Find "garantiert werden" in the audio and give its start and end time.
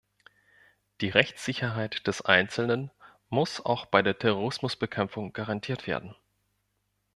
5.31-6.15